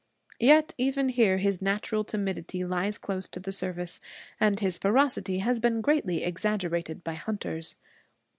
Yet 0.39 0.73
even 0.79 1.09
here 1.09 1.37
his 1.37 1.61
natural 1.61 2.03
timidity 2.03 2.65
lies 2.65 2.97
close 2.97 3.27
to 3.29 3.39
the 3.39 3.51
surface, 3.51 3.99
and 4.39 4.59
his 4.59 4.79
ferocity 4.79 5.37
has 5.45 5.59
been 5.59 5.79
greatly 5.79 6.23
exaggerated 6.23 7.03
by 7.03 7.13
hunters. 7.13 7.75